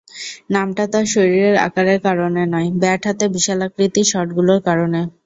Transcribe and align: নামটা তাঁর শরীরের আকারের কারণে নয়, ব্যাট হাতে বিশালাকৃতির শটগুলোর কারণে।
নামটা 0.51 0.83
তাঁর 0.91 1.05
শরীরের 1.13 1.55
আকারের 1.67 1.99
কারণে 2.07 2.41
নয়, 2.53 2.69
ব্যাট 2.81 3.01
হাতে 3.07 3.25
বিশালাকৃতির 3.35 4.09
শটগুলোর 4.11 4.59
কারণে। 4.67 4.99